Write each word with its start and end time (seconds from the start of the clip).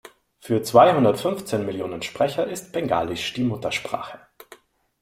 Für 0.39 0.63
zweihundertfünfzehn 0.63 1.63
Millionen 1.63 2.01
Sprecher 2.01 2.47
ist 2.47 2.71
Bengalisch 2.73 3.33
die 3.33 3.43
Muttersprache. 3.43 4.19